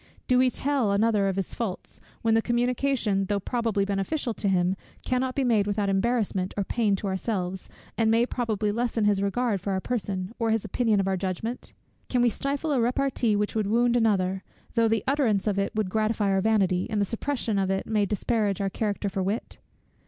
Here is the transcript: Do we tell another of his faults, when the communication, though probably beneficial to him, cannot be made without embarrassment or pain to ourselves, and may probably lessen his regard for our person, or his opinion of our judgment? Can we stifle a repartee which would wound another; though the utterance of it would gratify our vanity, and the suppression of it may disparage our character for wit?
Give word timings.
Do 0.27 0.39
we 0.39 0.49
tell 0.49 0.91
another 0.91 1.27
of 1.27 1.35
his 1.35 1.53
faults, 1.53 2.01
when 2.23 2.33
the 2.33 2.41
communication, 2.41 3.25
though 3.25 3.39
probably 3.39 3.85
beneficial 3.85 4.33
to 4.33 4.47
him, 4.47 4.75
cannot 5.05 5.35
be 5.35 5.43
made 5.43 5.67
without 5.67 5.89
embarrassment 5.89 6.55
or 6.57 6.63
pain 6.63 6.95
to 6.95 7.05
ourselves, 7.07 7.69
and 7.99 8.09
may 8.09 8.25
probably 8.25 8.71
lessen 8.71 9.05
his 9.05 9.21
regard 9.21 9.61
for 9.61 9.73
our 9.73 9.79
person, 9.79 10.33
or 10.39 10.49
his 10.49 10.65
opinion 10.65 10.99
of 10.99 11.07
our 11.07 11.17
judgment? 11.17 11.71
Can 12.09 12.23
we 12.23 12.29
stifle 12.31 12.71
a 12.71 12.81
repartee 12.81 13.35
which 13.35 13.53
would 13.53 13.67
wound 13.67 13.95
another; 13.95 14.41
though 14.73 14.87
the 14.87 15.03
utterance 15.05 15.45
of 15.45 15.59
it 15.59 15.71
would 15.75 15.91
gratify 15.91 16.31
our 16.31 16.41
vanity, 16.41 16.87
and 16.89 16.99
the 16.99 17.05
suppression 17.05 17.59
of 17.59 17.69
it 17.69 17.85
may 17.85 18.07
disparage 18.07 18.59
our 18.59 18.71
character 18.71 19.07
for 19.07 19.21
wit? 19.21 19.59